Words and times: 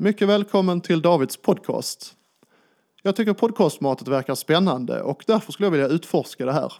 Mycket 0.00 0.28
välkommen 0.28 0.80
till 0.80 1.02
Davids 1.02 1.36
podcast. 1.36 2.16
Jag 3.02 3.16
tycker 3.16 3.32
podcastmatet 3.32 4.08
verkar 4.08 4.34
spännande 4.34 5.02
och 5.02 5.24
därför 5.26 5.52
skulle 5.52 5.66
jag 5.66 5.70
vilja 5.70 5.88
utforska 5.88 6.46
det 6.46 6.52
här. 6.52 6.72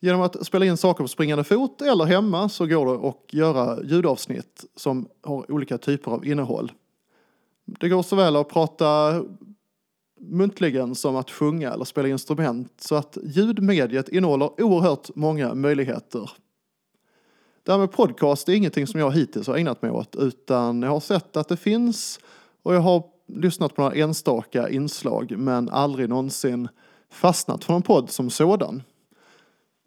Genom 0.00 0.20
att 0.20 0.46
spela 0.46 0.64
in 0.64 0.76
saker 0.76 1.04
på 1.04 1.08
springande 1.08 1.44
fot 1.44 1.82
eller 1.82 2.04
hemma 2.04 2.48
så 2.48 2.66
går 2.66 2.86
det 2.86 3.08
att 3.08 3.32
göra 3.32 3.82
ljudavsnitt 3.84 4.64
som 4.76 5.08
har 5.22 5.52
olika 5.52 5.78
typer 5.78 6.10
av 6.10 6.26
innehåll. 6.26 6.72
Det 7.64 7.88
går 7.88 8.02
såväl 8.02 8.36
att 8.36 8.48
prata 8.48 9.22
muntligen 10.20 10.94
som 10.94 11.16
att 11.16 11.30
sjunga 11.30 11.72
eller 11.72 11.84
spela 11.84 12.08
instrument 12.08 12.72
så 12.78 12.94
att 12.94 13.18
ljudmediet 13.22 14.08
innehåller 14.08 14.62
oerhört 14.62 15.10
många 15.14 15.54
möjligheter. 15.54 16.30
Det 17.66 17.72
här 17.72 17.78
med 17.78 17.92
podcast 17.92 18.48
är 18.48 18.52
ingenting 18.52 18.86
som 18.86 19.00
jag 19.00 19.12
hittills 19.12 19.46
har 19.46 19.56
ägnat 19.56 19.82
mig 19.82 19.90
åt 19.90 20.16
utan 20.16 20.82
jag 20.82 20.90
har 20.90 21.00
sett 21.00 21.36
att 21.36 21.48
det 21.48 21.56
finns 21.56 22.20
och 22.62 22.74
jag 22.74 22.80
har 22.80 23.02
lyssnat 23.26 23.74
på 23.74 23.82
några 23.82 23.94
enstaka 23.94 24.68
inslag 24.68 25.34
men 25.38 25.68
aldrig 25.68 26.08
någonsin 26.08 26.68
fastnat 27.10 27.64
för 27.64 27.74
en 27.74 27.82
podd 27.82 28.10
som 28.10 28.30
sådan. 28.30 28.82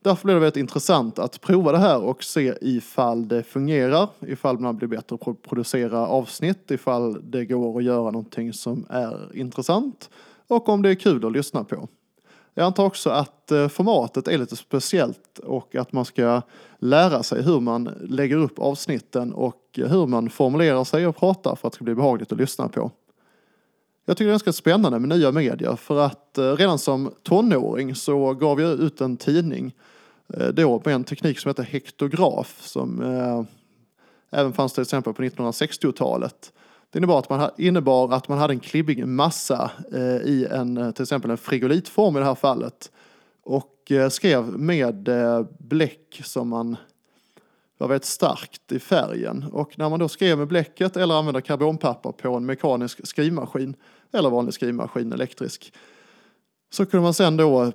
Därför 0.03 0.23
blir 0.23 0.33
det 0.33 0.39
väldigt 0.39 0.59
intressant 0.59 1.19
att 1.19 1.41
prova 1.41 1.71
det 1.71 1.77
här 1.77 2.01
och 2.01 2.23
se 2.23 2.53
ifall 2.61 3.27
det 3.27 3.43
fungerar, 3.43 4.09
ifall 4.19 4.59
man 4.59 4.77
blir 4.77 4.87
bättre 4.87 5.17
på 5.17 5.31
att 5.31 5.41
producera 5.41 6.07
avsnitt, 6.07 6.71
ifall 6.71 7.31
det 7.31 7.45
går 7.45 7.77
att 7.77 7.83
göra 7.83 8.11
någonting 8.11 8.53
som 8.53 8.85
är 8.89 9.37
intressant 9.37 10.09
och 10.47 10.69
om 10.69 10.81
det 10.81 10.89
är 10.89 10.95
kul 10.95 11.25
att 11.25 11.31
lyssna 11.31 11.63
på. 11.63 11.87
Jag 12.59 12.65
antar 12.65 12.85
också 12.85 13.09
att 13.09 13.51
eh, 13.51 13.67
formatet 13.67 14.27
är 14.27 14.37
lite 14.37 14.55
speciellt 14.55 15.39
och 15.39 15.75
att 15.75 15.93
man 15.93 16.05
ska 16.05 16.41
lära 16.79 17.23
sig 17.23 17.43
hur 17.43 17.59
man 17.59 17.83
lägger 18.01 18.37
upp 18.37 18.59
avsnitten 18.59 19.33
och 19.33 19.61
hur 19.73 20.07
man 20.07 20.29
formulerar 20.29 20.83
sig 20.83 21.07
och 21.07 21.17
pratar 21.17 21.55
för 21.55 21.67
att 21.67 21.73
det 21.73 21.75
ska 21.75 21.83
bli 21.83 21.95
behagligt 21.95 22.31
att 22.31 22.37
lyssna 22.37 22.67
på. 22.67 22.91
Jag 24.05 24.17
tycker 24.17 24.25
det 24.25 24.29
är 24.29 24.33
ganska 24.33 24.53
spännande 24.53 24.99
med 24.99 25.09
nya 25.09 25.31
medier 25.31 25.75
för 25.75 26.05
att 26.05 26.37
eh, 26.37 26.53
redan 26.53 26.79
som 26.79 27.11
tonåring 27.23 27.95
så 27.95 28.33
gav 28.33 28.61
jag 28.61 28.79
ut 28.79 29.01
en 29.01 29.17
tidning 29.17 29.75
eh, 30.33 30.47
då 30.47 30.81
med 30.85 30.95
en 30.95 31.03
teknik 31.03 31.39
som 31.39 31.49
heter 31.49 31.63
hektograf 31.63 32.61
som 32.61 33.01
även 34.31 34.53
fanns 34.53 34.73
till 34.73 34.81
exempel 34.81 35.13
på 35.13 35.21
1960-talet. 35.21 36.53
Det 36.91 36.97
innebar 36.97 37.19
att 37.19 37.29
man, 37.29 37.49
innebar 37.57 38.13
att 38.13 38.27
man 38.27 38.37
hade 38.37 38.53
en 38.53 38.59
klibbig 38.59 39.07
massa 39.07 39.71
eh, 39.93 39.99
i 40.01 40.47
en, 40.51 40.77
eh, 40.77 40.91
till 40.91 41.03
exempel 41.03 41.31
en 41.31 41.37
frigolitform 41.37 42.15
i 42.17 42.19
det 42.19 42.25
här 42.25 42.35
fallet. 42.35 42.91
Och 43.43 43.91
eh, 43.91 44.09
skrev 44.09 44.43
med 44.59 45.07
eh, 45.07 45.45
bläck 45.59 46.21
som 46.23 46.49
man 46.49 46.77
var 47.77 47.87
väldigt 47.87 48.05
starkt 48.05 48.71
i 48.71 48.79
färgen. 48.79 49.45
Och 49.51 49.77
när 49.77 49.89
man 49.89 49.99
då 49.99 50.07
skrev 50.07 50.37
med 50.37 50.47
bläcket 50.47 50.97
eller 50.97 51.15
använde 51.15 51.41
karbonpapper 51.41 52.11
på 52.11 52.35
en 52.35 52.45
mekanisk 52.45 53.07
skrivmaskin 53.07 53.75
eller 54.13 54.29
vanlig 54.29 54.53
skrivmaskin 54.53 55.13
elektrisk 55.13 55.73
så 56.69 56.85
kunde 56.85 57.03
man 57.03 57.13
sen 57.13 57.37
då 57.37 57.71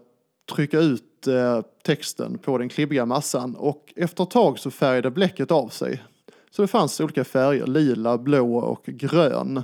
trycka 0.53 0.79
ut 0.79 1.27
eh, 1.27 1.61
texten 1.83 2.39
på 2.39 2.59
den 2.59 2.69
klibbiga 2.69 3.07
massan 3.07 3.57
och 3.57 3.93
efter 3.97 4.25
ett 4.25 4.31
tag 4.31 4.59
så 4.59 4.71
färgade 4.71 5.11
bläcket 5.11 5.51
av 5.51 5.69
sig. 5.69 6.03
Så 6.57 6.63
det 6.63 6.69
fanns 6.69 7.01
olika 7.01 7.25
färger, 7.25 7.67
lila, 7.67 8.19
blå 8.19 8.57
och 8.57 8.85
grön, 8.85 9.63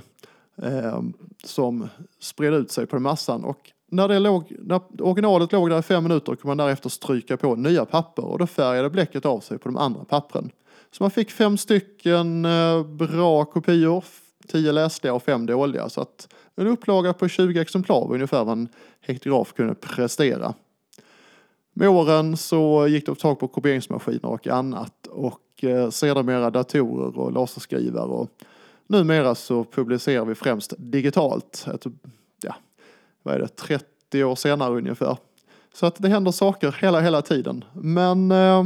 eh, 0.61 1.01
som 1.43 1.87
spred 2.19 2.53
ut 2.53 2.71
sig 2.71 2.85
på 2.85 2.99
massan. 2.99 3.43
Och 3.43 3.71
när, 3.91 4.07
det 4.07 4.19
låg, 4.19 4.55
när 4.59 4.81
originalet 5.01 5.51
låg 5.51 5.69
där 5.69 5.79
i 5.79 5.81
fem 5.81 6.03
minuter 6.03 6.35
kunde 6.35 6.47
man 6.47 6.57
därefter 6.57 6.89
stryka 6.89 7.37
på 7.37 7.55
nya 7.55 7.85
papper 7.85 8.25
och 8.25 8.39
då 8.39 8.47
färgade 8.47 8.89
bläcket 8.89 9.25
av 9.25 9.39
sig 9.39 9.57
på 9.57 9.69
de 9.69 9.77
andra 9.77 10.05
pappren. 10.05 10.49
Så 10.91 11.03
man 11.03 11.11
fick 11.11 11.31
fem 11.31 11.57
stycken 11.57 12.45
eh, 12.45 12.83
bra 12.85 13.45
kopior, 13.45 14.03
tio 14.47 14.71
läsliga 14.71 15.13
och 15.13 15.23
fem 15.23 15.45
dåliga. 15.45 15.89
Så 15.89 16.01
att 16.01 16.33
en 16.55 16.67
upplaga 16.67 17.13
på 17.13 17.27
20 17.27 17.61
exemplar 17.61 18.07
var 18.07 18.13
ungefär 18.13 18.43
vad 18.43 18.57
en 18.57 18.69
hektograf 19.01 19.53
kunde 19.53 19.75
prestera. 19.75 20.53
Med 21.73 21.89
åren 21.89 22.37
så 22.37 22.87
gick 22.87 23.05
det 23.05 23.11
att 23.11 23.17
få 23.17 23.21
tag 23.21 23.39
på 23.39 23.47
kopieringsmaskiner 23.47 24.25
och 24.25 24.47
annat 24.47 25.07
och 25.07 25.63
eh, 25.63 25.89
sedermera 25.89 26.49
datorer 26.49 27.17
och 27.17 27.31
laserskrivare 27.31 28.05
och 28.05 28.29
numera 28.87 29.35
så 29.35 29.63
publicerar 29.63 30.25
vi 30.25 30.35
främst 30.35 30.73
digitalt. 30.77 31.67
Ett, 31.73 31.85
ja, 32.43 32.55
vad 33.23 33.35
är 33.35 33.39
det, 33.39 33.47
30 33.47 34.23
år 34.23 34.35
senare 34.35 34.77
ungefär. 34.77 35.17
Så 35.73 35.85
att 35.85 35.95
det 35.95 36.09
händer 36.09 36.31
saker 36.31 36.75
hela, 36.81 36.99
hela 36.99 37.21
tiden. 37.21 37.63
Men 37.73 38.31
eh, 38.31 38.63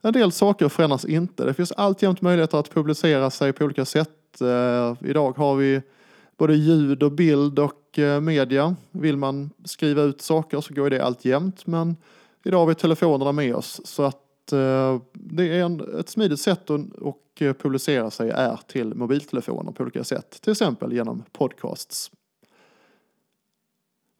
en 0.00 0.12
del 0.12 0.32
saker 0.32 0.68
förändras 0.68 1.04
inte. 1.04 1.44
Det 1.44 1.54
finns 1.54 1.72
alltjämt 1.72 2.20
möjligheter 2.20 2.58
att 2.58 2.70
publicera 2.70 3.30
sig 3.30 3.52
på 3.52 3.64
olika 3.64 3.84
sätt. 3.84 4.40
Eh, 4.40 5.08
idag 5.08 5.38
har 5.38 5.56
vi 5.56 5.82
både 6.36 6.54
ljud 6.54 7.02
och 7.02 7.12
bild 7.12 7.58
och 7.58 7.98
eh, 7.98 8.20
media. 8.20 8.76
Vill 8.90 9.16
man 9.16 9.50
skriva 9.64 10.02
ut 10.02 10.22
saker 10.22 10.60
så 10.60 10.74
går 10.74 10.90
det 10.90 11.04
alltjämt. 11.04 11.66
Men 11.66 11.96
Idag 12.48 12.58
har 12.58 12.66
vi 12.66 12.74
telefonerna 12.74 13.32
med 13.32 13.54
oss 13.54 13.80
så 13.84 14.02
att 14.02 14.52
eh, 14.52 15.00
det 15.12 15.58
är 15.58 15.64
en, 15.64 15.98
ett 16.00 16.08
smidigt 16.08 16.40
sätt 16.40 16.70
att 16.70 16.92
och 16.92 17.22
eh, 17.40 17.52
publicera 17.52 18.10
sig 18.10 18.30
är 18.30 18.60
till 18.66 18.94
mobiltelefoner 18.94 19.72
på 19.72 19.82
olika 19.82 20.04
sätt. 20.04 20.42
Till 20.42 20.52
exempel 20.52 20.92
genom 20.92 21.22
podcasts. 21.32 22.10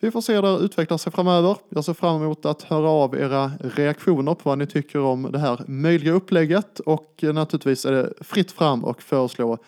Vi 0.01 0.11
får 0.11 0.21
se 0.21 0.35
hur 0.35 0.43
det 0.43 0.49
utvecklar 0.49 0.99
sig 0.99 1.13
framöver. 1.13 1.57
Jag 1.69 1.85
ser 1.85 1.95
fram 1.95 2.23
emot 2.23 2.47
att 2.47 2.63
höra 2.63 2.89
av 2.89 3.17
era 3.17 3.53
reaktioner 3.61 4.35
på 4.35 4.49
vad 4.49 4.59
ni 4.59 4.67
tycker 4.67 4.99
om 4.99 5.33
det 5.33 5.39
här 5.39 5.61
möjliga 5.67 6.13
upplägget 6.13 6.81
och 6.81 7.25
eh, 7.25 7.33
naturligtvis 7.33 7.85
är 7.85 7.93
det 7.93 8.13
fritt 8.21 8.53
fram 8.53 8.85
och 8.85 9.03
föreslå 9.03 9.59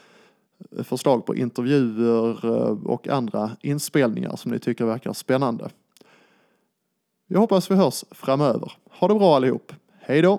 eh, 0.76 0.84
förslag 0.84 1.26
på 1.26 1.36
intervjuer 1.36 2.46
och 2.86 3.08
andra 3.08 3.50
inspelningar 3.60 4.36
som 4.36 4.52
ni 4.52 4.58
tycker 4.58 4.84
verkar 4.84 5.12
spännande. 5.12 5.70
Jag 7.32 7.40
hoppas 7.40 7.70
vi 7.70 7.74
hörs 7.74 8.04
framöver. 8.10 8.72
Ha 8.90 9.08
det 9.08 9.14
bra 9.14 9.36
allihop. 9.36 9.72
Hej 10.00 10.22
då! 10.22 10.38